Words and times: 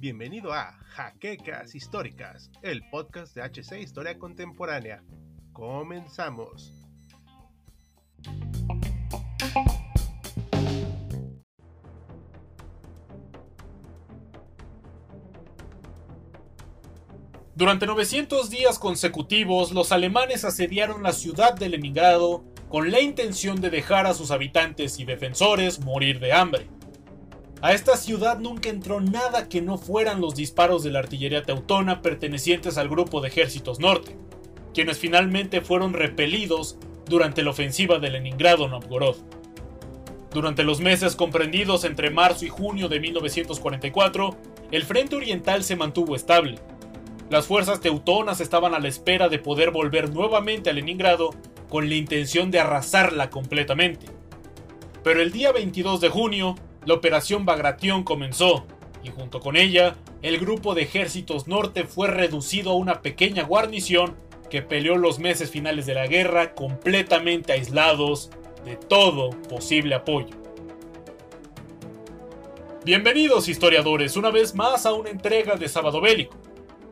Bienvenido 0.00 0.52
a 0.52 0.72
Jaquecas 0.88 1.76
Históricas, 1.76 2.50
el 2.62 2.82
podcast 2.90 3.32
de 3.36 3.42
HC 3.42 3.80
Historia 3.80 4.18
Contemporánea. 4.18 5.04
Comenzamos. 5.52 6.72
Durante 17.54 17.86
900 17.86 18.50
días 18.50 18.80
consecutivos, 18.80 19.70
los 19.70 19.92
alemanes 19.92 20.44
asediaron 20.44 21.04
la 21.04 21.12
ciudad 21.12 21.54
de 21.54 21.68
Leningrado 21.68 22.42
con 22.68 22.90
la 22.90 23.00
intención 23.00 23.60
de 23.60 23.70
dejar 23.70 24.06
a 24.06 24.14
sus 24.14 24.30
habitantes 24.30 24.98
y 24.98 25.04
defensores 25.04 25.80
morir 25.80 26.20
de 26.20 26.32
hambre. 26.32 26.66
A 27.60 27.72
esta 27.72 27.96
ciudad 27.96 28.38
nunca 28.38 28.68
entró 28.68 29.00
nada 29.00 29.48
que 29.48 29.62
no 29.62 29.78
fueran 29.78 30.20
los 30.20 30.34
disparos 30.34 30.84
de 30.84 30.90
la 30.90 31.00
artillería 31.00 31.42
teutona 31.42 32.02
pertenecientes 32.02 32.78
al 32.78 32.88
grupo 32.88 33.20
de 33.20 33.28
ejércitos 33.28 33.80
norte, 33.80 34.16
quienes 34.74 34.98
finalmente 34.98 35.60
fueron 35.60 35.92
repelidos 35.92 36.78
durante 37.06 37.42
la 37.42 37.50
ofensiva 37.50 37.98
de 37.98 38.10
Leningrado-Novgorod. 38.10 39.16
Durante 40.32 40.62
los 40.62 40.80
meses 40.80 41.16
comprendidos 41.16 41.84
entre 41.84 42.10
marzo 42.10 42.44
y 42.44 42.48
junio 42.48 42.88
de 42.88 43.00
1944, 43.00 44.36
el 44.70 44.84
frente 44.84 45.16
oriental 45.16 45.64
se 45.64 45.74
mantuvo 45.74 46.14
estable, 46.14 46.60
las 47.30 47.46
fuerzas 47.46 47.80
teutonas 47.80 48.40
estaban 48.40 48.74
a 48.74 48.78
la 48.78 48.88
espera 48.88 49.28
de 49.28 49.38
poder 49.38 49.70
volver 49.70 50.10
nuevamente 50.10 50.70
a 50.70 50.72
Leningrado 50.72 51.30
con 51.68 51.88
la 51.88 51.94
intención 51.94 52.50
de 52.50 52.60
arrasarla 52.60 53.30
completamente. 53.30 54.06
Pero 55.02 55.22
el 55.22 55.32
día 55.32 55.52
22 55.52 56.00
de 56.00 56.08
junio, 56.08 56.54
la 56.84 56.94
operación 56.94 57.44
Bagration 57.44 58.04
comenzó, 58.04 58.66
y 59.02 59.10
junto 59.10 59.40
con 59.40 59.56
ella, 59.56 59.96
el 60.22 60.38
grupo 60.38 60.74
de 60.74 60.82
ejércitos 60.82 61.46
norte 61.46 61.84
fue 61.84 62.08
reducido 62.08 62.70
a 62.70 62.76
una 62.76 63.02
pequeña 63.02 63.44
guarnición 63.44 64.16
que 64.50 64.62
peleó 64.62 64.96
los 64.96 65.18
meses 65.18 65.50
finales 65.50 65.86
de 65.86 65.94
la 65.94 66.06
guerra 66.06 66.54
completamente 66.54 67.52
aislados 67.52 68.30
de 68.64 68.76
todo 68.76 69.30
posible 69.48 69.94
apoyo. 69.94 70.34
Bienvenidos 72.84 73.48
historiadores 73.48 74.16
una 74.16 74.30
vez 74.30 74.54
más 74.54 74.86
a 74.86 74.94
una 74.94 75.10
entrega 75.10 75.56
de 75.56 75.68
Sábado 75.68 76.00
Bélico. 76.00 76.36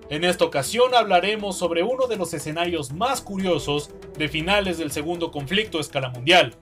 En 0.09 0.23
esta 0.23 0.45
ocasión 0.45 0.95
hablaremos 0.95 1.59
sobre 1.59 1.83
uno 1.83 2.07
de 2.07 2.17
los 2.17 2.33
escenarios 2.33 2.93
más 2.93 3.21
curiosos 3.21 3.91
de 4.17 4.29
finales 4.29 4.79
del 4.79 4.93
segundo 4.93 5.33
conflicto 5.33 5.79
a 5.79 5.81
escala 5.81 6.11
mundial. 6.11 6.55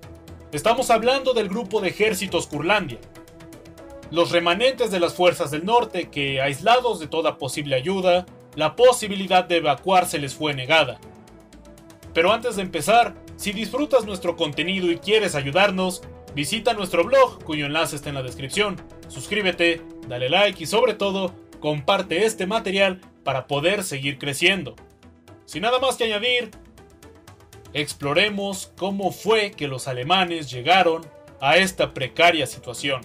Estamos 0.51 0.89
hablando 0.89 1.35
del 1.35 1.51
grupo 1.51 1.83
de 1.83 1.89
ejércitos 1.89 2.47
Curlandia. 2.47 2.99
Los 4.11 4.31
remanentes 4.31 4.91
de 4.91 4.99
las 4.99 5.13
fuerzas 5.13 5.51
del 5.51 5.67
norte 5.67 6.09
que, 6.09 6.41
aislados 6.41 7.01
de 7.01 7.07
toda 7.07 7.37
posible 7.37 7.77
ayuda, 7.77 8.25
la 8.55 8.77
posibilidad 8.77 9.45
de 9.45 9.57
evacuar 9.57 10.07
les 10.19 10.35
fue 10.35 10.55
negada. 10.55 10.99
Pero 12.15 12.33
antes 12.33 12.57
de 12.57 12.63
empezar, 12.63 13.15
si 13.37 13.53
disfrutas 13.53 14.07
nuestro 14.07 14.37
contenido 14.37 14.91
y 14.91 14.97
quieres 14.97 15.35
ayudarnos, 15.35 16.03
visita 16.35 16.73
nuestro 16.73 17.05
blog 17.05 17.45
cuyo 17.45 17.67
enlace 17.67 17.97
está 17.97 18.09
en 18.09 18.15
la 18.15 18.23
descripción, 18.23 18.81
suscríbete, 19.09 19.83
dale 20.09 20.31
like 20.31 20.63
y 20.63 20.67
sobre 20.67 20.95
todo, 20.95 21.35
comparte 21.61 22.25
este 22.25 22.47
material 22.47 23.01
para 23.25 23.47
poder 23.47 23.83
seguir 23.83 24.19
creciendo. 24.19 24.77
Sin 25.45 25.63
nada 25.63 25.79
más 25.79 25.97
que 25.97 26.05
añadir, 26.05 26.51
exploremos 27.73 28.73
cómo 28.77 29.11
fue 29.11 29.51
que 29.51 29.67
los 29.67 29.89
alemanes 29.89 30.51
llegaron 30.51 31.05
a 31.41 31.57
esta 31.57 31.93
precaria 31.93 32.47
situación. 32.47 33.03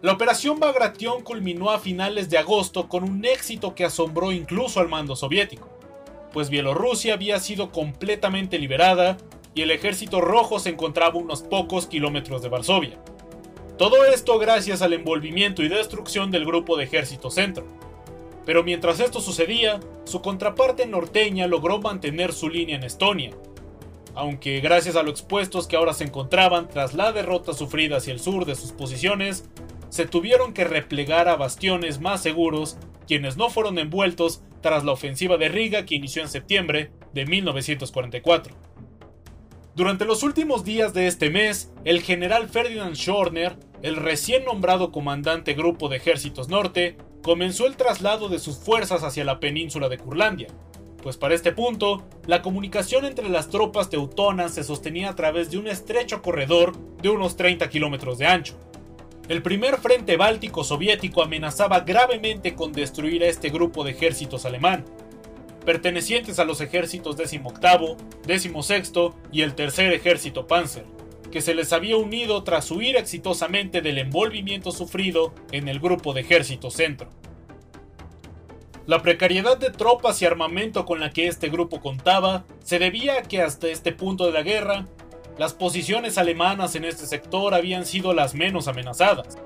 La 0.00 0.12
operación 0.12 0.60
Bagration 0.60 1.22
culminó 1.22 1.70
a 1.70 1.80
finales 1.80 2.30
de 2.30 2.38
agosto 2.38 2.88
con 2.88 3.02
un 3.02 3.24
éxito 3.24 3.74
que 3.74 3.84
asombró 3.84 4.30
incluso 4.30 4.78
al 4.80 4.88
mando 4.88 5.16
soviético, 5.16 5.68
pues 6.32 6.50
Bielorrusia 6.50 7.14
había 7.14 7.40
sido 7.40 7.72
completamente 7.72 8.58
liberada 8.58 9.16
y 9.54 9.62
el 9.62 9.72
ejército 9.72 10.20
rojo 10.20 10.60
se 10.60 10.70
encontraba 10.70 11.16
unos 11.16 11.42
pocos 11.42 11.86
kilómetros 11.86 12.42
de 12.42 12.48
Varsovia. 12.48 12.98
Todo 13.76 14.04
esto 14.04 14.38
gracias 14.38 14.82
al 14.82 14.92
envolvimiento 14.92 15.62
y 15.62 15.68
destrucción 15.68 16.30
del 16.30 16.44
grupo 16.44 16.76
de 16.76 16.84
ejército 16.84 17.30
centro, 17.30 17.66
pero 18.48 18.64
mientras 18.64 18.98
esto 18.98 19.20
sucedía, 19.20 19.78
su 20.04 20.22
contraparte 20.22 20.86
norteña 20.86 21.46
logró 21.46 21.82
mantener 21.82 22.32
su 22.32 22.48
línea 22.48 22.76
en 22.76 22.82
Estonia, 22.82 23.32
aunque 24.14 24.60
gracias 24.60 24.96
a 24.96 25.02
los 25.02 25.20
expuestos 25.20 25.66
que 25.66 25.76
ahora 25.76 25.92
se 25.92 26.04
encontraban 26.04 26.66
tras 26.66 26.94
la 26.94 27.12
derrota 27.12 27.52
sufrida 27.52 27.98
hacia 27.98 28.14
el 28.14 28.20
sur 28.20 28.46
de 28.46 28.54
sus 28.54 28.72
posiciones, 28.72 29.44
se 29.90 30.06
tuvieron 30.06 30.54
que 30.54 30.64
replegar 30.64 31.28
a 31.28 31.36
bastiones 31.36 32.00
más 32.00 32.22
seguros, 32.22 32.78
quienes 33.06 33.36
no 33.36 33.50
fueron 33.50 33.78
envueltos 33.78 34.40
tras 34.62 34.82
la 34.82 34.92
ofensiva 34.92 35.36
de 35.36 35.50
Riga 35.50 35.84
que 35.84 35.96
inició 35.96 36.22
en 36.22 36.30
septiembre 36.30 36.90
de 37.12 37.26
1944. 37.26 38.56
Durante 39.74 40.06
los 40.06 40.22
últimos 40.22 40.64
días 40.64 40.94
de 40.94 41.06
este 41.06 41.28
mes, 41.28 41.70
el 41.84 42.00
general 42.00 42.48
Ferdinand 42.48 42.96
Schorner, 42.96 43.58
el 43.82 43.96
recién 43.96 44.46
nombrado 44.46 44.90
comandante 44.90 45.52
Grupo 45.52 45.90
de 45.90 45.98
Ejércitos 45.98 46.48
Norte, 46.48 46.96
comenzó 47.22 47.66
el 47.66 47.76
traslado 47.76 48.28
de 48.28 48.38
sus 48.38 48.58
fuerzas 48.58 49.02
hacia 49.02 49.24
la 49.24 49.40
península 49.40 49.88
de 49.88 49.98
Curlandia, 49.98 50.48
pues 51.02 51.16
para 51.16 51.34
este 51.34 51.52
punto, 51.52 52.02
la 52.26 52.42
comunicación 52.42 53.04
entre 53.04 53.28
las 53.28 53.48
tropas 53.48 53.88
teutonas 53.88 54.54
se 54.54 54.64
sostenía 54.64 55.10
a 55.10 55.16
través 55.16 55.50
de 55.50 55.58
un 55.58 55.68
estrecho 55.68 56.22
corredor 56.22 56.76
de 57.00 57.08
unos 57.08 57.36
30 57.36 57.68
kilómetros 57.70 58.18
de 58.18 58.26
ancho. 58.26 58.54
El 59.28 59.42
primer 59.42 59.76
frente 59.76 60.16
báltico 60.16 60.64
soviético 60.64 61.22
amenazaba 61.22 61.80
gravemente 61.80 62.54
con 62.54 62.72
destruir 62.72 63.22
a 63.22 63.28
este 63.28 63.50
grupo 63.50 63.84
de 63.84 63.92
ejércitos 63.92 64.44
alemán, 64.44 64.84
pertenecientes 65.64 66.38
a 66.38 66.44
los 66.44 66.60
ejércitos 66.60 67.16
18, 67.16 67.96
16 68.26 68.92
y 69.30 69.42
el 69.42 69.54
tercer 69.54 69.92
ejército 69.92 70.46
Panzer, 70.46 70.86
que 71.30 71.40
se 71.40 71.54
les 71.54 71.72
había 71.72 71.96
unido 71.96 72.42
tras 72.44 72.70
huir 72.70 72.96
exitosamente 72.96 73.80
del 73.80 73.98
envolvimiento 73.98 74.72
sufrido 74.72 75.34
en 75.52 75.68
el 75.68 75.80
grupo 75.80 76.12
de 76.12 76.22
ejército 76.22 76.70
centro. 76.70 77.08
La 78.86 79.02
precariedad 79.02 79.58
de 79.58 79.70
tropas 79.70 80.22
y 80.22 80.24
armamento 80.24 80.86
con 80.86 80.98
la 80.98 81.10
que 81.10 81.26
este 81.26 81.50
grupo 81.50 81.80
contaba 81.80 82.44
se 82.64 82.78
debía 82.78 83.18
a 83.18 83.22
que 83.22 83.42
hasta 83.42 83.68
este 83.68 83.92
punto 83.92 84.24
de 84.24 84.32
la 84.32 84.42
guerra, 84.42 84.86
las 85.36 85.52
posiciones 85.52 86.16
alemanas 86.16 86.74
en 86.74 86.84
este 86.84 87.06
sector 87.06 87.52
habían 87.54 87.84
sido 87.84 88.14
las 88.14 88.34
menos 88.34 88.66
amenazadas. 88.66 89.36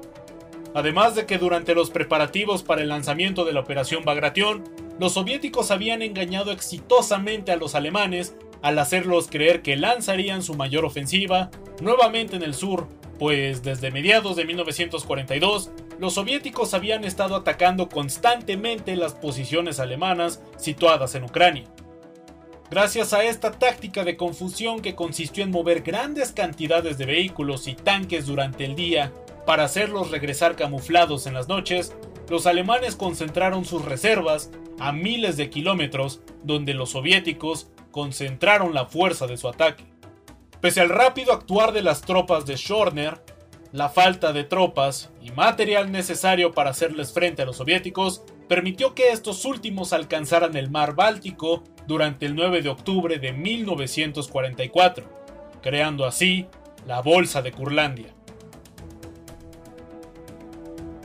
Además 0.75 1.17
de 1.17 1.27
que 1.27 1.39
durante 1.39 1.75
los 1.75 1.91
preparativos 1.91 2.63
para 2.63 2.83
el 2.83 2.89
lanzamiento 2.89 3.45
de 3.45 3.53
la 3.53 3.61
Operación 3.61 4.05
Bagration, 4.05 4.63
los 5.01 5.15
soviéticos 5.15 5.71
habían 5.71 6.03
engañado 6.03 6.53
exitosamente 6.53 7.51
a 7.51 7.57
los 7.57 7.75
alemanes 7.75 8.37
al 8.63 8.79
hacerlos 8.79 9.29
creer 9.29 9.63
que 9.63 9.77
lanzarían 9.77 10.43
su 10.43 10.55
mayor 10.55 10.85
ofensiva 10.85 11.51
nuevamente 11.81 12.37
en 12.37 12.43
el 12.43 12.55
sur, 12.55 12.89
pues 13.19 13.63
desde 13.63 13.91
mediados 13.91 14.37
de 14.37 14.45
1942 14.45 15.71
los 15.99 16.15
soviéticos 16.15 16.75
habían 16.75 17.05
estado 17.05 17.37
atacando 17.37 17.89
constantemente 17.89 18.97
las 18.97 19.15
posiciones 19.15 19.79
alemanas 19.79 20.41
situadas 20.57 21.15
en 21.15 21.25
Ucrania. 21.25 21.65
Gracias 22.71 23.13
a 23.13 23.23
esta 23.23 23.51
táctica 23.51 24.03
de 24.03 24.17
confusión 24.17 24.81
que 24.81 24.95
consistió 24.95 25.45
en 25.45 25.51
mover 25.51 25.83
grandes 25.83 26.33
cantidades 26.33 26.97
de 26.97 27.05
vehículos 27.05 27.69
y 27.69 27.75
tanques 27.75 28.27
durante 28.27 28.65
el 28.65 28.75
día 28.75 29.13
para 29.47 29.65
hacerlos 29.65 30.11
regresar 30.11 30.57
camuflados 30.57 31.27
en 31.27 31.35
las 31.35 31.49
noches, 31.49 31.95
los 32.29 32.47
alemanes 32.47 32.97
concentraron 32.97 33.65
sus 33.65 33.85
reservas 33.85 34.51
a 34.79 34.93
miles 34.93 35.37
de 35.37 35.51
kilómetros 35.51 36.23
donde 36.45 36.75
los 36.75 36.91
soviéticos 36.91 37.69
concentraron 37.93 38.75
la 38.75 38.87
fuerza 38.87 39.29
de 39.29 39.37
su 39.37 39.49
ataque. 39.49 39.85
Pese 40.61 40.81
al 40.81 40.89
rápido 40.89 41.33
actuar 41.33 41.73
de 41.73 41.83
las 41.83 42.01
tropas 42.01 42.47
de 42.47 42.57
Schorner, 42.57 43.21
la 43.73 43.89
falta 43.89 44.33
de 44.33 44.45
tropas 44.45 45.11
y 45.23 45.31
material 45.31 45.93
necesario 45.93 46.53
para 46.53 46.71
hacerles 46.71 47.13
frente 47.13 47.43
a 47.43 47.45
los 47.45 47.57
soviéticos 47.57 48.23
permitió 48.49 48.95
que 48.95 49.13
estos 49.13 49.45
últimos 49.45 49.93
alcanzaran 49.93 50.57
el 50.57 50.71
mar 50.71 50.95
Báltico 50.95 51.63
durante 51.87 52.27
el 52.27 52.35
9 52.35 52.63
de 52.63 52.69
octubre 52.69 53.19
de 53.19 53.33
1944, 53.33 55.07
creando 55.63 56.05
así 56.05 56.47
la 56.87 57.01
Bolsa 57.01 57.41
de 57.41 57.53
Curlandia. 57.53 58.15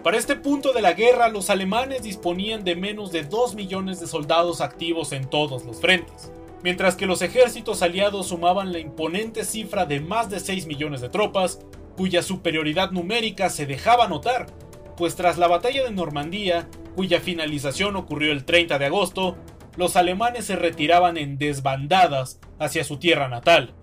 Para 0.03 0.17
este 0.17 0.35
punto 0.35 0.73
de 0.73 0.81
la 0.81 0.94
guerra, 0.94 1.29
los 1.29 1.50
alemanes 1.50 2.03
disponían 2.03 2.63
de 2.63 2.75
menos 2.75 3.12
de 3.12 3.23
2 3.23 3.56
millones 3.56 4.00
de 4.00 4.07
soldados 4.07 4.62
activos 4.62 5.12
en 5.12 5.29
todos 5.29 5.65
los 5.65 5.79
frentes 5.79 6.31
mientras 6.63 6.95
que 6.95 7.06
los 7.06 7.21
ejércitos 7.21 7.81
aliados 7.81 8.27
sumaban 8.27 8.71
la 8.71 8.80
imponente 8.80 9.44
cifra 9.44 9.86
de 9.86 10.00
más 10.00 10.30
de 10.30 10.39
6 10.39 10.68
millones 10.68 11.01
de 11.01 11.09
tropas, 11.09 11.59
cuya 11.95 12.21
superioridad 12.21 12.92
numérica 12.92 13.50
se 13.50 13.65
dejaba 13.65 14.07
notar, 14.07 14.48
pues 14.95 15.15
tras 15.15 15.38
la 15.38 15.48
batalla 15.48 15.83
de 15.83 15.92
Normandía, 15.92 16.68
cuya 16.95 17.21
finalización 17.21 17.95
ocurrió 17.95 18.31
el 18.31 18.45
30 18.45 18.80
de 18.80 18.86
agosto, 18.86 19.38
los 19.75 19.95
alemanes 19.95 20.45
se 20.45 20.56
retiraban 20.56 21.18
en 21.18 21.38
desbandadas 21.38 22.39
hacia 22.60 22.83
su 22.83 22.98
tierra 22.98 23.30
natal, 23.30 23.75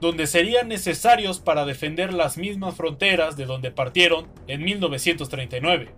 donde 0.00 0.26
serían 0.26 0.68
necesarios 0.68 1.38
para 1.38 1.64
defender 1.64 2.12
las 2.12 2.36
mismas 2.36 2.74
fronteras 2.74 3.36
de 3.36 3.46
donde 3.46 3.70
partieron 3.70 4.26
en 4.48 4.64
1939. 4.64 5.94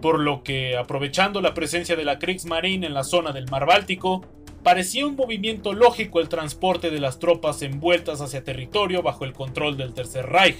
Por 0.00 0.20
lo 0.20 0.42
que, 0.42 0.76
aprovechando 0.76 1.40
la 1.40 1.54
presencia 1.54 1.96
de 1.96 2.04
la 2.04 2.18
Kriegsmarine 2.18 2.86
en 2.86 2.94
la 2.94 3.04
zona 3.04 3.32
del 3.32 3.48
Mar 3.50 3.64
Báltico, 3.64 4.26
parecía 4.64 5.06
un 5.06 5.14
movimiento 5.14 5.74
lógico 5.74 6.18
el 6.20 6.28
transporte 6.28 6.90
de 6.90 6.98
las 6.98 7.18
tropas 7.20 7.62
envueltas 7.62 8.20
hacia 8.22 8.42
territorio 8.42 9.02
bajo 9.02 9.24
el 9.24 9.34
control 9.34 9.76
del 9.76 9.92
Tercer 9.92 10.26
Reich, 10.26 10.56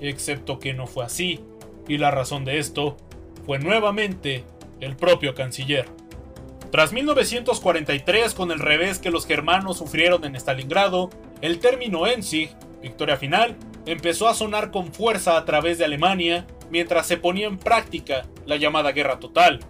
excepto 0.00 0.58
que 0.58 0.72
no 0.72 0.86
fue 0.86 1.04
así, 1.04 1.40
y 1.86 1.98
la 1.98 2.10
razón 2.10 2.44
de 2.44 2.58
esto 2.58 2.96
fue 3.44 3.58
nuevamente 3.58 4.44
el 4.80 4.96
propio 4.96 5.34
canciller. 5.34 5.86
Tras 6.72 6.92
1943, 6.92 8.34
con 8.34 8.50
el 8.50 8.58
revés 8.58 8.98
que 8.98 9.10
los 9.10 9.26
germanos 9.26 9.78
sufrieron 9.78 10.24
en 10.24 10.34
Stalingrado, 10.34 11.10
el 11.42 11.58
término 11.58 12.06
Enzig, 12.06 12.50
victoria 12.80 13.16
final, 13.16 13.56
empezó 13.86 14.28
a 14.28 14.34
sonar 14.34 14.70
con 14.70 14.92
fuerza 14.92 15.36
a 15.36 15.44
través 15.44 15.78
de 15.78 15.84
Alemania 15.84 16.46
mientras 16.70 17.06
se 17.06 17.16
ponía 17.16 17.46
en 17.46 17.58
práctica 17.58 18.26
la 18.46 18.56
llamada 18.56 18.92
guerra 18.92 19.18
total. 19.18 19.60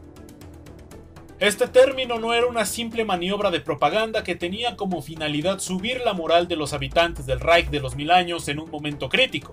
Este 1.40 1.68
término 1.68 2.18
no 2.18 2.34
era 2.34 2.48
una 2.48 2.66
simple 2.66 3.04
maniobra 3.04 3.52
de 3.52 3.60
propaganda 3.60 4.24
que 4.24 4.34
tenía 4.34 4.74
como 4.74 5.02
finalidad 5.02 5.60
subir 5.60 6.00
la 6.00 6.12
moral 6.12 6.48
de 6.48 6.56
los 6.56 6.72
habitantes 6.72 7.26
del 7.26 7.38
Reich 7.38 7.70
de 7.70 7.78
los 7.78 7.94
mil 7.94 8.10
años 8.10 8.48
en 8.48 8.58
un 8.58 8.68
momento 8.68 9.08
crítico, 9.08 9.52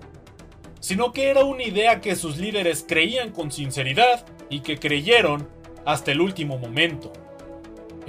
sino 0.80 1.12
que 1.12 1.28
era 1.30 1.44
una 1.44 1.62
idea 1.62 2.00
que 2.00 2.16
sus 2.16 2.38
líderes 2.38 2.84
creían 2.88 3.30
con 3.30 3.52
sinceridad 3.52 4.26
y 4.50 4.60
que 4.60 4.78
creyeron 4.78 5.48
hasta 5.84 6.10
el 6.10 6.20
último 6.20 6.58
momento. 6.58 7.12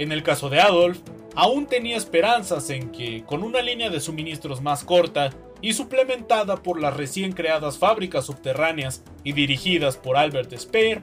En 0.00 0.10
el 0.10 0.24
caso 0.24 0.50
de 0.50 0.60
Adolf, 0.60 0.98
aún 1.36 1.66
tenía 1.66 1.96
esperanzas 1.96 2.70
en 2.70 2.90
que, 2.90 3.22
con 3.24 3.44
una 3.44 3.62
línea 3.62 3.90
de 3.90 4.00
suministros 4.00 4.60
más 4.60 4.82
corta 4.82 5.30
y 5.60 5.74
suplementada 5.74 6.56
por 6.64 6.80
las 6.80 6.96
recién 6.96 7.30
creadas 7.30 7.78
fábricas 7.78 8.26
subterráneas 8.26 9.04
y 9.22 9.34
dirigidas 9.34 9.96
por 9.96 10.16
Albert 10.16 10.52
Speer, 10.58 11.02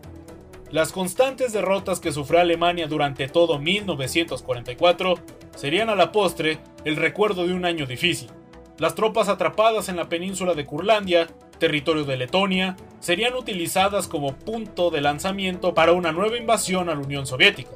las 0.72 0.92
constantes 0.92 1.54
derrotas 1.54 2.00
que 2.00 2.12
sufrió 2.12 2.40
Alemania 2.40 2.88
durante 2.88 3.28
todo 3.28 3.60
1944 3.60 5.16
serían 5.56 5.90
a 5.90 5.96
la 5.96 6.12
postre 6.12 6.60
el 6.84 6.96
recuerdo 6.96 7.48
de 7.48 7.54
un 7.54 7.66
año 7.66 7.86
difícil. 7.86 8.30
Las 8.78 8.96
tropas 8.96 9.30
atrapadas 9.30 9.88
en 9.90 9.96
la 9.96 10.10
península 10.10 10.54
de 10.54 10.66
Curlandia, 10.66 11.28
territorio 11.60 12.04
de 12.04 12.18
Letonia, 12.18 12.76
serían 13.00 13.36
utilizadas 13.36 14.08
como 14.08 14.36
punto 14.36 14.90
de 14.90 15.02
lanzamiento 15.02 15.74
para 15.74 15.94
una 15.94 16.12
nueva 16.12 16.38
invasión 16.38 16.90
a 16.90 16.96
la 16.96 17.02
Unión 17.02 17.26
Soviética 17.26 17.72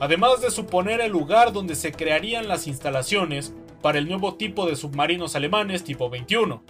además 0.00 0.40
de 0.40 0.50
suponer 0.50 1.00
el 1.02 1.12
lugar 1.12 1.52
donde 1.52 1.76
se 1.76 1.92
crearían 1.92 2.48
las 2.48 2.66
instalaciones 2.66 3.52
para 3.82 3.98
el 3.98 4.08
nuevo 4.08 4.34
tipo 4.34 4.66
de 4.66 4.74
submarinos 4.74 5.36
alemanes 5.36 5.84
tipo 5.84 6.08
21, 6.10 6.64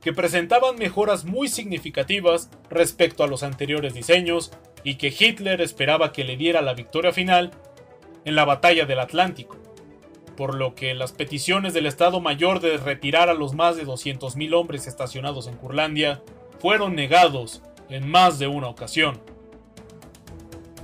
que 0.00 0.12
presentaban 0.12 0.76
mejoras 0.76 1.24
muy 1.24 1.48
significativas 1.48 2.50
respecto 2.68 3.24
a 3.24 3.26
los 3.26 3.42
anteriores 3.42 3.94
diseños 3.94 4.52
y 4.84 4.96
que 4.96 5.14
Hitler 5.18 5.60
esperaba 5.60 6.12
que 6.12 6.24
le 6.24 6.36
diera 6.36 6.62
la 6.62 6.74
victoria 6.74 7.12
final 7.12 7.50
en 8.24 8.36
la 8.36 8.44
batalla 8.44 8.84
del 8.84 9.00
Atlántico, 9.00 9.56
por 10.36 10.54
lo 10.54 10.74
que 10.74 10.94
las 10.94 11.12
peticiones 11.12 11.74
del 11.74 11.86
Estado 11.86 12.20
Mayor 12.20 12.60
de 12.60 12.76
retirar 12.76 13.30
a 13.30 13.34
los 13.34 13.54
más 13.54 13.76
de 13.76 13.86
200.000 13.86 14.54
hombres 14.54 14.86
estacionados 14.86 15.46
en 15.46 15.56
Curlandia 15.56 16.22
fueron 16.58 16.94
negados 16.94 17.62
en 17.88 18.08
más 18.08 18.38
de 18.38 18.46
una 18.46 18.68
ocasión. 18.68 19.20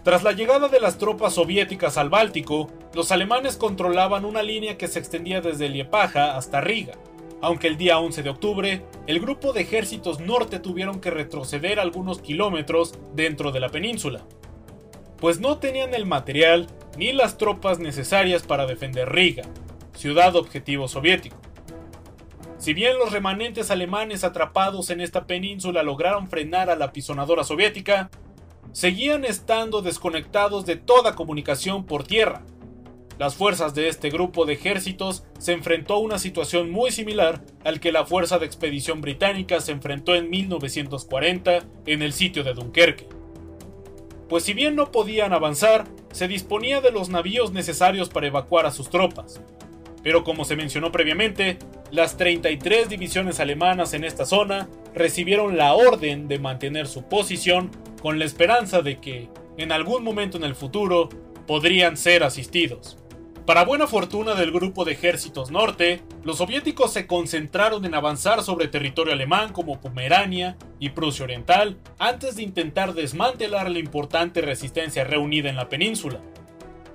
Tras 0.03 0.23
la 0.23 0.33
llegada 0.33 0.69
de 0.69 0.81
las 0.81 0.97
tropas 0.97 1.35
soviéticas 1.35 1.99
al 1.99 2.09
Báltico, 2.09 2.71
los 2.95 3.13
alemanes 3.13 3.57
controlaban 3.57 4.25
una 4.25 4.43
línea 4.43 4.79
que 4.79 4.89
se 4.89 4.99
extendía 4.99 5.43
desde 5.43 5.69
Liepaja 5.69 6.37
hasta 6.37 6.61
Riga, 6.63 6.95
aunque 7.43 7.69
el 7.69 7.77
día 7.77 7.99
11 7.99 8.23
de 8.23 8.31
octubre, 8.31 8.85
el 9.07 9.21
grupo 9.21 9.53
de 9.53 9.63
ejércitos 9.63 10.21
norte 10.21 10.59
tuvieron 10.59 11.01
que 11.01 11.11
retroceder 11.11 11.81
algunos 11.81 12.21
kilómetros 12.21 12.95
dentro 13.15 13.53
de 13.53 13.61
la 13.61 13.69
península, 13.69 14.25
pues 15.19 15.41
no 15.41 15.59
tenían 15.59 15.95
el 15.95 16.07
material 16.07 16.67
ni 16.97 17.13
las 17.13 17.39
tropas 17.39 17.79
necesarias 17.79 18.43
para 18.43 18.67
defender 18.67 19.11
Riga, 19.11 19.45
ciudad 19.95 20.35
objetivo 20.37 20.89
soviético. 20.89 21.37
Si 22.59 22.75
bien 22.75 22.99
los 22.99 23.13
remanentes 23.13 23.71
alemanes 23.71 24.23
atrapados 24.23 24.91
en 24.91 25.01
esta 25.01 25.27
península 25.27 25.83
lograron 25.83 26.29
frenar 26.29 26.69
a 26.69 26.77
la 26.77 26.93
pisonadora 26.93 27.43
soviética, 27.43 28.11
seguían 28.73 29.25
estando 29.25 29.81
desconectados 29.81 30.67
de 30.67 30.77
toda 30.77 31.15
comunicación 31.15 31.85
por 31.85 32.05
tierra. 32.05 32.43
Las 33.21 33.35
fuerzas 33.35 33.75
de 33.75 33.89
este 33.89 34.09
grupo 34.09 34.47
de 34.47 34.55
ejércitos 34.55 35.25
se 35.39 35.53
enfrentó 35.53 35.93
a 35.93 35.99
una 35.99 36.19
situación 36.19 36.71
muy 36.71 36.91
similar 36.91 37.43
al 37.65 37.79
que 37.79 37.93
la 37.93 38.07
Fuerza 38.07 38.39
de 38.39 38.47
Expedición 38.47 39.03
Británica 39.03 39.61
se 39.61 39.73
enfrentó 39.73 40.15
en 40.15 40.31
1940 40.31 41.59
en 41.85 42.01
el 42.01 42.15
sitio 42.15 42.45
de 42.45 42.55
Dunkerque. 42.55 43.09
Pues 44.27 44.45
si 44.45 44.55
bien 44.55 44.75
no 44.75 44.91
podían 44.91 45.35
avanzar, 45.35 45.85
se 46.13 46.29
disponía 46.29 46.81
de 46.81 46.93
los 46.93 47.11
navíos 47.11 47.53
necesarios 47.53 48.09
para 48.09 48.29
evacuar 48.29 48.65
a 48.65 48.71
sus 48.71 48.89
tropas. 48.89 49.43
Pero 50.03 50.25
como 50.25 50.47
se 50.47 50.57
mencionó 50.57 50.91
previamente, 50.91 51.59
las 51.91 52.17
33 52.17 52.89
divisiones 52.89 53.39
alemanas 53.39 53.93
en 53.93 54.05
esta 54.05 54.25
zona 54.25 54.71
recibieron 54.95 55.59
la 55.59 55.75
orden 55.75 56.27
de 56.27 56.39
mantener 56.39 56.87
su 56.87 57.03
posición 57.03 57.71
con 58.01 58.19
la 58.19 58.25
esperanza 58.25 58.81
de 58.81 58.99
que, 58.99 59.29
en 59.59 59.73
algún 59.73 60.05
momento 60.05 60.39
en 60.39 60.45
el 60.45 60.55
futuro, 60.55 61.11
podrían 61.47 61.99
ser 61.99 62.25
asistidos. 62.25 62.97
Para 63.51 63.65
buena 63.65 63.89
fortuna 63.89 64.37
del 64.37 64.53
grupo 64.53 64.85
de 64.85 64.93
ejércitos 64.93 65.51
norte, 65.51 66.03
los 66.23 66.39
soviéticos 66.39 66.93
se 66.93 67.09
concentraron 67.09 67.85
en 67.85 67.97
avanzar 67.97 68.45
sobre 68.45 68.69
territorio 68.69 69.13
alemán 69.13 69.53
como 69.53 69.81
Pomerania 69.81 70.57
y 70.79 70.91
Prusia 70.91 71.25
Oriental 71.25 71.77
antes 71.99 72.37
de 72.37 72.45
intentar 72.45 72.95
desmantelar 72.95 73.69
la 73.69 73.81
importante 73.81 74.41
resistencia 74.41 75.03
reunida 75.03 75.51
en 75.51 75.57
la 75.57 75.69
península. 75.69 76.21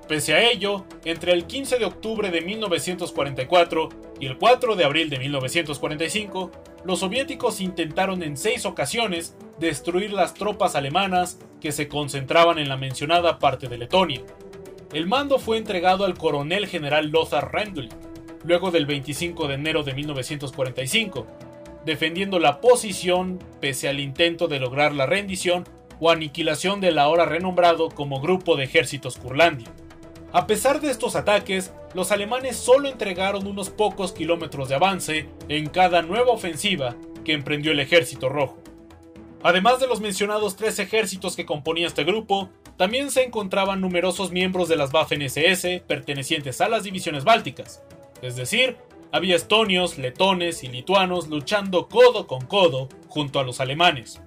Pese 0.08 0.34
a 0.34 0.50
ello, 0.50 0.86
entre 1.04 1.34
el 1.34 1.46
15 1.46 1.78
de 1.78 1.84
octubre 1.84 2.32
de 2.32 2.40
1944 2.40 3.90
y 4.22 4.28
el 4.28 4.38
4 4.38 4.78
de 4.78 4.86
abril 4.86 5.10
de 5.10 5.20
1945, 5.20 6.52
los 6.86 7.00
soviéticos 7.00 7.60
intentaron 7.60 8.24
en 8.24 8.38
seis 8.38 8.66
ocasiones 8.66 9.36
destruir 9.60 10.14
las 10.14 10.34
tropas 10.34 10.76
alemanas 10.76 11.38
que 11.60 11.74
se 11.74 11.90
concentraban 11.90 12.60
en 12.60 12.70
la 12.70 12.78
mencionada 12.78 13.40
parte 13.40 13.68
de 13.68 13.78
Letonia. 13.78 14.22
El 14.94 15.08
mando 15.08 15.40
fue 15.40 15.58
entregado 15.58 16.06
al 16.06 16.18
coronel 16.18 16.68
general 16.68 17.10
Lothar 17.10 17.52
Rendl, 17.52 17.90
luego 18.44 18.72
del 18.72 18.86
25 18.86 19.48
de 19.48 19.56
enero 19.56 19.84
de 19.84 19.94
1945, 19.94 21.28
defendiendo 21.86 22.40
la 22.40 22.62
posición 22.62 23.40
pese 23.60 23.90
al 23.90 24.00
intento 24.00 24.48
de 24.48 24.60
lograr 24.60 24.94
la 24.94 25.06
rendición 25.06 25.66
o 26.00 26.12
aniquilación 26.12 26.82
del 26.82 27.00
ahora 27.00 27.26
renombrado 27.26 27.90
como 27.90 28.22
Grupo 28.22 28.56
de 28.56 28.66
Ejércitos 28.66 29.18
Kurlandia. 29.18 29.68
A 30.34 30.48
pesar 30.48 30.82
de 30.82 30.92
estos 30.92 31.16
ataques, 31.16 31.74
los 31.94 32.12
alemanes 32.12 32.58
solo 32.58 32.90
entregaron 32.90 33.48
unos 33.48 33.70
pocos 33.70 34.12
kilómetros 34.12 34.68
de 34.68 34.76
avance 34.76 35.30
en 35.48 35.68
cada 35.68 36.02
nueva 36.02 36.32
ofensiva 36.32 36.96
que 37.24 37.34
emprendió 37.34 37.72
el 37.72 37.80
ejército 37.80 38.30
rojo. 38.30 38.58
Además 39.44 39.80
de 39.80 39.88
los 39.88 40.02
mencionados 40.02 40.56
tres 40.56 40.78
ejércitos 40.80 41.36
que 41.36 41.46
componían 41.46 41.88
este 41.88 42.04
grupo, 42.04 42.50
también 42.78 43.10
se 43.12 43.24
encontraban 43.24 43.80
numerosos 43.80 44.32
miembros 44.32 44.68
de 44.68 44.76
las 44.76 44.92
Waffen-SS 44.92 45.82
pertenecientes 45.84 46.60
a 46.62 46.68
las 46.68 46.84
divisiones 46.84 47.24
bálticas, 47.24 47.84
es 48.22 48.36
decir, 48.36 48.78
había 49.12 49.36
estonios, 49.36 49.98
letones 49.98 50.64
y 50.64 50.68
lituanos 50.68 51.30
luchando 51.30 51.88
codo 51.88 52.28
con 52.28 52.46
codo 52.46 52.90
junto 53.08 53.40
a 53.40 53.44
los 53.44 53.62
alemanes. 53.62 54.22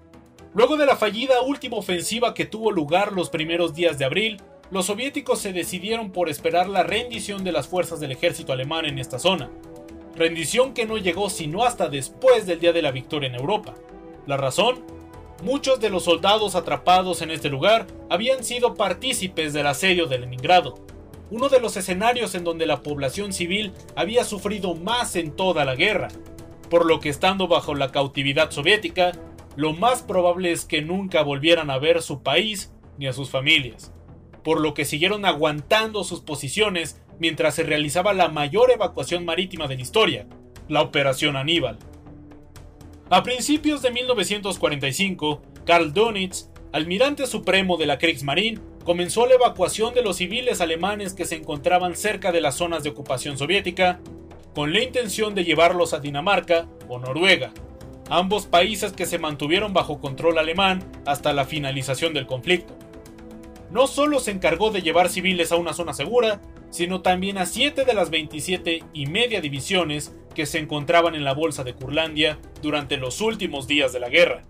Luego 0.55 0.79
de 0.79 0.87
la 0.87 0.97
fallida 0.97 1.43
última 1.43 1.77
ofensiva 1.77 2.33
que 2.33 2.47
tuvo 2.47 2.73
lugar 2.73 3.13
los 3.13 3.29
primeros 3.29 3.75
días 3.75 3.99
de 3.99 4.07
abril, 4.07 4.41
los 4.71 4.87
soviéticos 4.87 5.41
se 5.41 5.53
decidieron 5.53 6.11
por 6.11 6.31
esperar 6.31 6.69
la 6.69 6.83
rendición 6.83 7.45
de 7.45 7.53
las 7.53 7.69
fuerzas 7.69 8.01
del 8.01 8.13
ejército 8.13 8.53
alemán 8.53 8.87
en 8.87 8.99
esta 8.99 9.19
zona, 9.19 9.51
rendición 10.17 10.73
que 10.73 10.87
no 10.87 10.97
llegó 10.97 11.29
sino 11.29 11.65
hasta 11.65 11.89
después 11.89 12.47
del 12.47 12.61
día 12.61 12.73
de 12.73 12.83
la 12.83 12.91
victoria 12.91 13.29
en 13.29 13.35
Europa. 13.35 13.75
La 14.27 14.39
razón, 14.39 14.85
muchos 15.43 15.81
de 15.81 15.91
los 15.91 16.05
soldados 16.05 16.55
atrapados 16.55 17.21
en 17.21 17.31
este 17.31 17.51
lugar 17.51 17.87
habían 18.11 18.45
sido 18.45 18.75
partícipes 18.75 19.53
del 19.53 19.67
asedio 19.67 20.07
de 20.07 20.19
Leningrado, 20.19 20.75
uno 21.31 21.49
de 21.49 21.61
los 21.61 21.77
escenarios 21.77 22.35
en 22.35 22.45
donde 22.45 22.67
la 22.67 22.83
población 22.83 23.33
civil 23.33 23.73
había 23.97 24.25
sufrido 24.25 24.75
más 24.75 25.17
en 25.17 25.33
toda 25.33 25.65
la 25.65 25.75
guerra, 25.75 26.09
por 26.71 26.87
lo 26.87 27.01
que 27.01 27.09
estando 27.09 27.49
bajo 27.49 27.75
la 27.75 27.93
cautividad 27.93 28.51
soviética, 28.51 29.13
lo 29.57 29.73
más 29.73 30.03
probable 30.03 30.53
es 30.53 30.65
que 30.65 30.83
nunca 30.83 31.23
volvieran 31.23 31.71
a 31.71 31.79
ver 31.79 32.03
su 32.03 32.23
país 32.23 32.73
ni 32.97 33.07
a 33.07 33.13
sus 33.13 33.31
familias 33.31 33.93
por 34.49 34.61
lo 34.61 34.73
que 34.73 34.87
siguieron 34.87 35.27
aguantando 35.27 36.05
sus 36.05 36.21
posiciones 36.21 36.99
mientras 37.19 37.55
se 37.55 37.65
realizaba 37.65 38.15
la 38.15 38.29
mayor 38.29 38.71
evacuación 38.71 39.27
marítima 39.27 39.67
de 39.67 39.77
la 39.77 39.83
historia, 39.83 40.27
la 40.69 40.81
Operación 40.81 41.37
Aníbal. 41.37 41.79
A 43.11 43.23
principios 43.23 43.83
de 43.83 43.91
1945, 43.91 45.43
Karl 45.67 45.93
Dönitz, 45.93 46.49
almirante 46.73 47.27
supremo 47.27 47.77
de 47.77 47.87
la 47.87 47.99
Kriegsmarine, 47.99 48.61
comenzó 48.85 49.27
la 49.27 49.35
evacuación 49.35 49.95
de 49.95 50.03
los 50.03 50.17
civiles 50.17 50.61
alemanes 50.61 51.15
que 51.15 51.25
se 51.25 51.37
encontraban 51.37 51.97
cerca 51.97 52.33
de 52.33 52.41
las 52.41 52.57
zonas 52.57 52.83
de 52.83 52.91
ocupación 52.91 53.39
soviética, 53.39 54.01
con 54.55 54.73
la 54.73 54.83
intención 54.83 55.35
de 55.35 55.45
llevarlos 55.45 55.95
a 55.95 56.01
Dinamarca 56.01 56.67
o 56.89 56.99
Noruega, 56.99 57.53
ambos 58.11 58.47
países 58.47 58.93
que 58.93 59.07
se 59.07 59.19
mantuvieron 59.19 59.73
bajo 59.73 60.01
control 60.01 60.39
alemán 60.39 60.83
hasta 61.07 61.33
la 61.33 61.45
finalización 61.45 62.13
del 62.15 62.27
conflicto. 62.27 62.77
No 63.71 63.87
solo 63.87 64.19
se 64.19 64.31
encargó 64.31 64.71
de 64.71 64.83
llevar 64.83 65.11
civiles 65.11 65.53
a 65.53 65.57
una 65.57 65.75
zona 65.75 65.93
segura, 65.93 66.41
sino 66.71 67.03
también 67.03 67.39
a 67.39 67.47
7 67.47 67.85
de 67.85 67.95
las 67.95 68.11
27 68.11 68.83
y 68.93 69.07
media 69.07 69.41
divisiones 69.41 70.15
que 70.35 70.47
se 70.47 70.59
encontraban 70.59 71.15
en 71.15 71.25
la 71.25 71.35
bolsa 71.35 71.65
de 71.65 71.75
Curlandia 71.75 72.39
durante 72.63 72.97
los 72.97 73.21
últimos 73.21 73.67
días 73.67 73.93
de 73.93 74.01
la 74.01 74.09
guerra. 74.09 74.43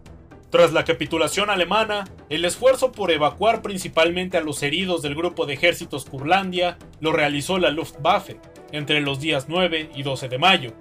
Tras 0.50 0.72
la 0.72 0.84
capitulación 0.84 1.50
alemana, 1.50 2.04
el 2.30 2.46
esfuerzo 2.46 2.90
por 2.90 3.10
evacuar 3.10 3.60
principalmente 3.60 4.38
a 4.38 4.40
los 4.40 4.62
heridos 4.62 5.02
del 5.02 5.14
grupo 5.14 5.44
de 5.44 5.52
ejércitos 5.54 6.06
Curlandia 6.06 6.78
lo 7.00 7.12
realizó 7.12 7.58
la 7.58 7.70
Luftwaffe 7.70 8.40
entre 8.72 9.00
los 9.02 9.20
días 9.20 9.46
9 9.48 9.90
y 9.94 10.02
12 10.02 10.28
de 10.28 10.38
mayo, 10.38 10.72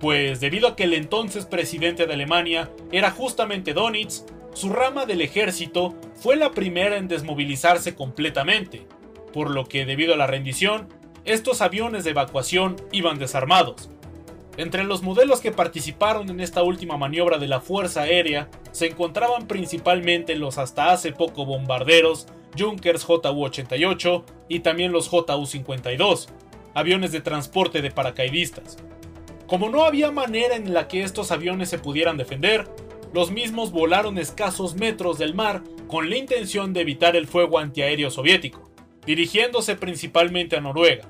pues 0.00 0.40
debido 0.40 0.68
a 0.68 0.76
que 0.76 0.84
el 0.84 0.94
entonces 0.94 1.44
presidente 1.44 2.06
de 2.06 2.14
Alemania 2.14 2.70
era 2.92 3.10
justamente 3.10 3.74
Donitz, 3.74 4.24
su 4.54 4.70
rama 4.70 5.04
del 5.04 5.20
ejército 5.20 5.94
fue 6.14 6.36
la 6.36 6.52
primera 6.52 6.96
en 6.96 7.06
desmovilizarse 7.06 7.94
completamente, 7.94 8.86
por 9.34 9.50
lo 9.50 9.66
que 9.66 9.84
debido 9.84 10.14
a 10.14 10.16
la 10.16 10.26
rendición, 10.26 10.88
estos 11.26 11.60
aviones 11.60 12.04
de 12.04 12.10
evacuación 12.10 12.76
iban 12.90 13.18
desarmados. 13.18 13.90
Entre 14.60 14.84
los 14.84 15.02
modelos 15.02 15.40
que 15.40 15.52
participaron 15.52 16.28
en 16.28 16.38
esta 16.38 16.62
última 16.62 16.98
maniobra 16.98 17.38
de 17.38 17.48
la 17.48 17.62
Fuerza 17.62 18.02
Aérea 18.02 18.50
se 18.72 18.88
encontraban 18.88 19.46
principalmente 19.48 20.36
los 20.36 20.58
hasta 20.58 20.92
hace 20.92 21.12
poco 21.12 21.46
bombarderos 21.46 22.26
Junkers 22.58 23.06
JU-88 23.08 24.22
y 24.50 24.60
también 24.60 24.92
los 24.92 25.10
JU-52, 25.10 26.28
aviones 26.74 27.10
de 27.10 27.22
transporte 27.22 27.80
de 27.80 27.90
paracaidistas. 27.90 28.76
Como 29.46 29.70
no 29.70 29.84
había 29.84 30.10
manera 30.10 30.56
en 30.56 30.74
la 30.74 30.88
que 30.88 31.04
estos 31.04 31.32
aviones 31.32 31.70
se 31.70 31.78
pudieran 31.78 32.18
defender, 32.18 32.68
los 33.14 33.30
mismos 33.30 33.72
volaron 33.72 34.18
escasos 34.18 34.74
metros 34.74 35.16
del 35.16 35.34
mar 35.34 35.62
con 35.88 36.10
la 36.10 36.18
intención 36.18 36.74
de 36.74 36.82
evitar 36.82 37.16
el 37.16 37.26
fuego 37.26 37.58
antiaéreo 37.58 38.10
soviético, 38.10 38.70
dirigiéndose 39.06 39.74
principalmente 39.76 40.56
a 40.56 40.60
Noruega. 40.60 41.08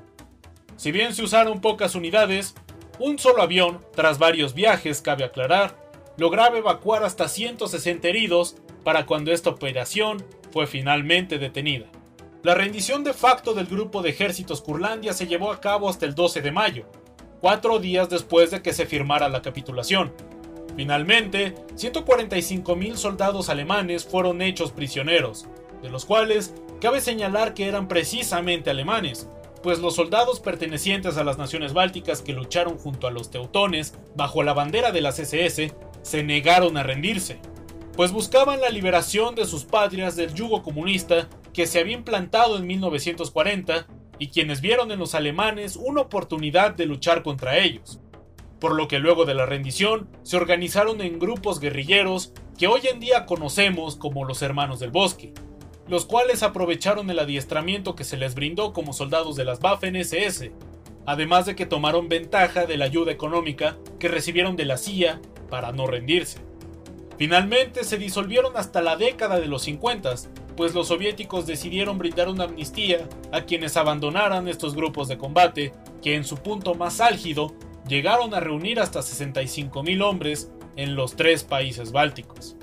Si 0.77 0.91
bien 0.91 1.13
se 1.13 1.21
usaron 1.21 1.61
pocas 1.61 1.93
unidades, 1.93 2.55
un 3.01 3.17
solo 3.17 3.41
avión, 3.41 3.83
tras 3.95 4.19
varios 4.19 4.53
viajes, 4.53 5.01
cabe 5.01 5.23
aclarar, 5.23 5.75
lograba 6.17 6.59
evacuar 6.59 7.03
hasta 7.03 7.27
160 7.27 8.07
heridos 8.07 8.57
para 8.83 9.07
cuando 9.07 9.31
esta 9.31 9.49
operación 9.49 10.23
fue 10.51 10.67
finalmente 10.67 11.39
detenida. 11.39 11.87
La 12.43 12.53
rendición 12.53 13.03
de 13.03 13.13
facto 13.13 13.55
del 13.55 13.65
grupo 13.65 14.03
de 14.03 14.11
ejércitos 14.11 14.61
Curlandia 14.61 15.13
se 15.13 15.25
llevó 15.25 15.51
a 15.51 15.59
cabo 15.59 15.89
hasta 15.89 16.05
el 16.05 16.13
12 16.13 16.43
de 16.43 16.51
mayo, 16.51 16.85
cuatro 17.39 17.79
días 17.79 18.07
después 18.07 18.51
de 18.51 18.61
que 18.61 18.71
se 18.71 18.85
firmara 18.85 19.29
la 19.29 19.41
capitulación. 19.41 20.13
Finalmente, 20.75 21.55
145.000 21.75 22.95
soldados 22.97 23.49
alemanes 23.49 24.05
fueron 24.05 24.43
hechos 24.43 24.71
prisioneros, 24.71 25.47
de 25.81 25.89
los 25.89 26.05
cuales 26.05 26.53
cabe 26.79 27.01
señalar 27.01 27.55
que 27.55 27.67
eran 27.67 27.87
precisamente 27.87 28.69
alemanes, 28.69 29.27
pues 29.63 29.79
los 29.79 29.95
soldados 29.95 30.39
pertenecientes 30.39 31.17
a 31.17 31.23
las 31.23 31.37
naciones 31.37 31.73
bálticas 31.73 32.21
que 32.21 32.33
lucharon 32.33 32.77
junto 32.77 33.07
a 33.07 33.11
los 33.11 33.29
teutones 33.29 33.95
bajo 34.15 34.43
la 34.43 34.53
bandera 34.53 34.91
de 34.91 35.01
las 35.01 35.19
SS 35.19 35.73
se 36.01 36.23
negaron 36.23 36.77
a 36.77 36.83
rendirse, 36.83 37.39
pues 37.95 38.11
buscaban 38.11 38.61
la 38.61 38.69
liberación 38.69 39.35
de 39.35 39.45
sus 39.45 39.65
patrias 39.65 40.15
del 40.15 40.33
yugo 40.33 40.63
comunista 40.63 41.29
que 41.53 41.67
se 41.67 41.79
había 41.79 41.97
implantado 41.97 42.57
en 42.57 42.65
1940 42.65 43.87
y 44.17 44.27
quienes 44.27 44.61
vieron 44.61 44.91
en 44.91 44.99
los 44.99 45.15
alemanes 45.15 45.75
una 45.75 46.01
oportunidad 46.01 46.75
de 46.75 46.85
luchar 46.85 47.23
contra 47.23 47.57
ellos. 47.57 47.99
Por 48.59 48.75
lo 48.75 48.87
que 48.87 48.99
luego 48.99 49.25
de 49.25 49.33
la 49.33 49.45
rendición 49.45 50.07
se 50.23 50.37
organizaron 50.37 51.01
en 51.01 51.19
grupos 51.19 51.59
guerrilleros 51.59 52.33
que 52.57 52.67
hoy 52.67 52.81
en 52.91 52.99
día 52.99 53.25
conocemos 53.25 53.95
como 53.95 54.23
los 54.23 54.41
Hermanos 54.43 54.79
del 54.79 54.91
Bosque, 54.91 55.33
los 55.91 56.05
cuales 56.05 56.41
aprovecharon 56.41 57.09
el 57.09 57.19
adiestramiento 57.19 57.95
que 57.95 58.05
se 58.05 58.15
les 58.15 58.33
brindó 58.33 58.71
como 58.71 58.93
soldados 58.93 59.35
de 59.35 59.43
las 59.43 59.59
Waffen-SS, 59.59 60.53
además 61.05 61.45
de 61.45 61.53
que 61.53 61.65
tomaron 61.65 62.07
ventaja 62.07 62.65
de 62.65 62.77
la 62.77 62.85
ayuda 62.85 63.11
económica 63.11 63.75
que 63.99 64.07
recibieron 64.07 64.55
de 64.55 64.63
la 64.63 64.77
CIA 64.77 65.19
para 65.49 65.73
no 65.73 65.87
rendirse. 65.87 66.39
Finalmente 67.17 67.83
se 67.83 67.97
disolvieron 67.97 68.55
hasta 68.55 68.81
la 68.81 68.95
década 68.95 69.41
de 69.41 69.47
los 69.47 69.63
50, 69.63 70.15
pues 70.55 70.73
los 70.73 70.87
soviéticos 70.87 71.45
decidieron 71.45 71.97
brindar 71.97 72.29
una 72.29 72.45
amnistía 72.45 73.09
a 73.33 73.41
quienes 73.41 73.75
abandonaran 73.75 74.47
estos 74.47 74.75
grupos 74.75 75.09
de 75.09 75.17
combate, 75.17 75.73
que 76.01 76.15
en 76.15 76.23
su 76.23 76.37
punto 76.37 76.73
más 76.73 77.01
álgido 77.01 77.53
llegaron 77.85 78.33
a 78.33 78.39
reunir 78.39 78.79
hasta 78.79 79.01
65.000 79.01 80.01
hombres 80.01 80.53
en 80.77 80.95
los 80.95 81.17
tres 81.17 81.43
países 81.43 81.91
bálticos. 81.91 82.55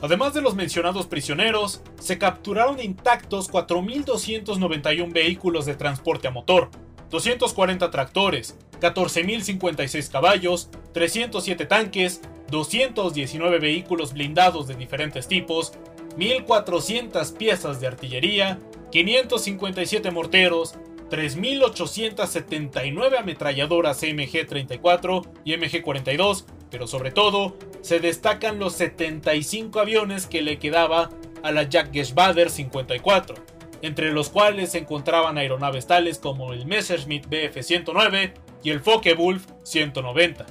Además 0.00 0.32
de 0.32 0.42
los 0.42 0.54
mencionados 0.54 1.06
prisioneros, 1.06 1.82
se 1.98 2.18
capturaron 2.18 2.80
intactos 2.80 3.50
4.291 3.50 5.12
vehículos 5.12 5.66
de 5.66 5.74
transporte 5.74 6.28
a 6.28 6.30
motor, 6.30 6.70
240 7.10 7.90
tractores, 7.90 8.56
14.056 8.80 10.10
caballos, 10.10 10.70
307 10.92 11.66
tanques, 11.66 12.20
219 12.50 13.58
vehículos 13.58 14.12
blindados 14.12 14.68
de 14.68 14.74
diferentes 14.74 15.26
tipos, 15.26 15.72
1.400 16.16 17.36
piezas 17.36 17.80
de 17.80 17.88
artillería, 17.88 18.60
557 18.92 20.10
morteros, 20.12 20.76
3.879 21.10 23.18
ametralladoras 23.18 24.02
MG-34 24.02 25.28
y 25.44 25.54
MG-42, 25.54 26.44
pero 26.70 26.86
sobre 26.86 27.10
todo 27.10 27.56
se 27.80 28.00
destacan 28.00 28.58
los 28.58 28.74
75 28.74 29.80
aviones 29.80 30.26
que 30.26 30.42
le 30.42 30.58
quedaba 30.58 31.10
a 31.42 31.52
la 31.52 31.68
Jagdgeschwader 31.68 32.50
54, 32.50 33.36
entre 33.82 34.12
los 34.12 34.28
cuales 34.28 34.72
se 34.72 34.78
encontraban 34.78 35.38
aeronaves 35.38 35.86
tales 35.86 36.18
como 36.18 36.52
el 36.52 36.66
Messerschmitt 36.66 37.26
Bf-109 37.28 38.32
y 38.62 38.70
el 38.70 38.82
Focke-Wulf 38.82 39.42
190. 39.62 40.46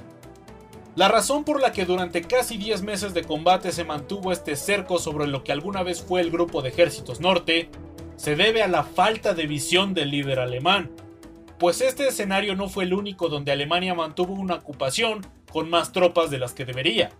La 0.96 1.08
razón 1.08 1.44
por 1.44 1.60
la 1.60 1.72
que 1.72 1.84
durante 1.84 2.22
casi 2.22 2.56
10 2.56 2.82
meses 2.82 3.14
de 3.14 3.22
combate 3.22 3.70
se 3.70 3.84
mantuvo 3.84 4.32
este 4.32 4.56
cerco 4.56 4.98
sobre 4.98 5.28
lo 5.28 5.44
que 5.44 5.52
alguna 5.52 5.82
vez 5.82 6.02
fue 6.02 6.20
el 6.20 6.30
grupo 6.30 6.60
de 6.60 6.70
ejércitos 6.70 7.20
norte 7.20 7.68
se 8.18 8.34
debe 8.34 8.64
a 8.64 8.68
la 8.68 8.82
falta 8.82 9.32
de 9.32 9.46
visión 9.46 9.94
del 9.94 10.10
líder 10.10 10.40
alemán, 10.40 10.90
pues 11.58 11.80
este 11.80 12.06
escenario 12.06 12.54
no 12.54 12.68
fue 12.68 12.84
el 12.84 12.94
único 12.94 13.28
donde 13.28 13.52
Alemania 13.52 13.94
mantuvo 13.94 14.34
una 14.34 14.54
ocupación 14.54 15.26
con 15.52 15.68
más 15.68 15.92
tropas 15.92 16.30
de 16.30 16.38
las 16.38 16.54
que 16.54 16.64
debería. 16.64 17.10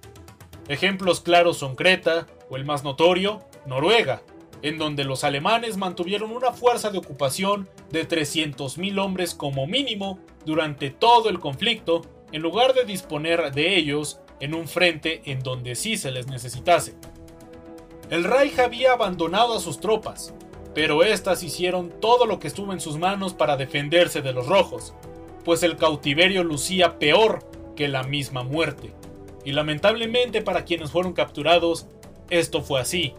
Ejemplos 0.69 1.21
claros 1.21 1.59
son 1.59 1.75
Creta, 1.75 2.27
o 2.51 2.57
el 2.57 2.65
más 2.65 2.85
notorio, 2.85 3.41
Noruega, 3.67 4.23
en 4.63 4.79
donde 4.79 5.05
los 5.05 5.25
alemanes 5.25 5.77
mantuvieron 5.77 6.31
una 6.31 6.53
fuerza 6.53 6.91
de 6.91 6.99
ocupación 6.99 7.69
de 7.91 8.09
300.000 8.09 8.99
hombres 9.03 9.35
como 9.35 9.67
mínimo 9.67 10.19
durante 10.45 10.91
todo 10.91 11.29
el 11.29 11.41
conflicto 11.41 12.03
en 12.33 12.43
lugar 12.43 12.75
de 12.75 12.85
disponer 12.85 13.53
de 13.53 13.77
ellos 13.77 14.21
en 14.41 14.55
un 14.55 14.69
frente 14.69 15.23
en 15.25 15.41
donde 15.41 15.75
sí 15.75 15.97
se 15.97 16.11
les 16.11 16.27
necesitase. 16.27 16.95
El 18.11 18.25
Reich 18.25 18.59
había 18.59 18.93
abandonado 18.93 19.57
a 19.57 19.61
sus 19.61 19.81
tropas, 19.81 20.35
pero 20.79 21.03
éstas 21.03 21.43
hicieron 21.43 21.91
todo 22.01 22.25
lo 22.25 22.39
que 22.39 22.47
estuvo 22.47 22.73
en 22.73 22.79
sus 22.79 22.99
manos 22.99 23.35
para 23.35 23.57
defenderse 23.57 24.23
de 24.23 24.33
los 24.33 24.47
rojos, 24.47 24.95
pues 25.45 25.65
el 25.65 25.77
cautiverio 25.77 26.45
lucía 26.45 27.01
peor 27.01 27.41
que 27.75 27.89
la 27.89 28.05
misma 28.05 28.45
muerte. 28.45 28.95
Y 29.45 29.51
lamentablemente 29.51 30.41
para 30.41 30.65
quienes 30.65 30.93
fueron 30.93 31.15
capturados, 31.15 31.89
esto 32.31 32.63
fue 32.63 32.81
así, 32.81 33.13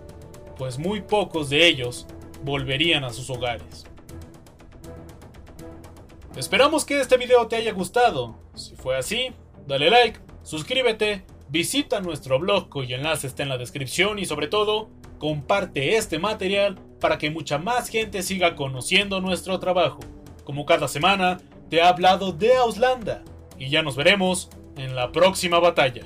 pues 0.57 0.79
muy 0.79 1.01
pocos 1.01 1.49
de 1.49 1.67
ellos 1.67 2.07
volverían 2.45 3.03
a 3.03 3.09
sus 3.09 3.29
hogares. 3.29 3.85
Esperamos 6.37 6.85
que 6.85 7.01
este 7.01 7.17
video 7.17 7.45
te 7.47 7.57
haya 7.57 7.73
gustado. 7.73 8.37
Si 8.55 8.77
fue 8.77 8.95
así, 8.95 9.33
dale 9.67 9.89
like, 9.89 10.21
suscríbete, 10.43 11.25
visita 11.49 11.99
nuestro 11.99 12.39
blog 12.39 12.69
cuyo 12.69 12.95
enlace 12.95 13.27
está 13.27 13.43
en 13.43 13.49
la 13.49 13.57
descripción 13.57 14.17
y 14.17 14.25
sobre 14.25 14.47
todo, 14.47 14.87
comparte 15.17 15.97
este 15.97 16.19
material 16.19 16.79
para 16.99 17.17
que 17.17 17.29
mucha 17.29 17.57
más 17.57 17.89
gente 17.89 18.23
siga 18.23 18.55
conociendo 18.55 19.21
nuestro 19.21 19.59
trabajo. 19.59 19.99
Como 20.43 20.65
cada 20.65 20.87
semana, 20.87 21.37
te 21.69 21.77
he 21.77 21.81
hablado 21.81 22.31
de 22.31 22.55
Auslanda 22.55 23.23
y 23.57 23.69
ya 23.69 23.81
nos 23.81 23.95
veremos 23.95 24.49
en 24.77 24.95
la 24.95 25.11
próxima 25.11 25.59
batalla. 25.59 26.03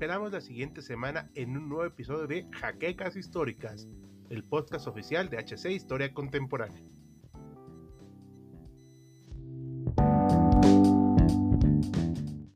esperamos 0.00 0.32
la 0.32 0.40
siguiente 0.40 0.80
semana 0.80 1.30
en 1.34 1.58
un 1.58 1.68
nuevo 1.68 1.84
episodio 1.84 2.26
de 2.26 2.46
Jaquecas 2.52 3.16
Históricas, 3.16 3.86
el 4.30 4.42
podcast 4.44 4.86
oficial 4.86 5.28
de 5.28 5.36
HC 5.36 5.72
Historia 5.72 6.14
Contemporánea. 6.14 6.82